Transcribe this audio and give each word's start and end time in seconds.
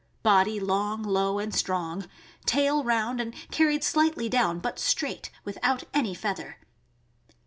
Body 0.23 0.59
long, 0.59 1.03
low, 1.03 1.37
and 1.37 1.53
strong; 1.53 2.07
tail 2.47 2.83
round 2.83 3.21
and 3.21 3.35
carried 3.51 3.83
slightly 3.83 4.27
down, 4.27 4.57
but 4.57 4.79
straight, 4.79 5.29
without 5.45 5.83
any 5.93 6.15
feather. 6.15 6.57